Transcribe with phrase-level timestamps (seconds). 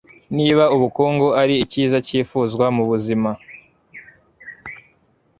[0.37, 3.31] niba ubukungu ari icyiza cyifuzwa mu buzima